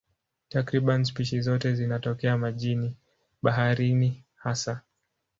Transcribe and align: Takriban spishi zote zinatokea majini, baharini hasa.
Takriban 0.49 1.03
spishi 1.05 1.41
zote 1.41 1.75
zinatokea 1.75 2.37
majini, 2.37 2.95
baharini 3.41 4.23
hasa. 4.35 4.81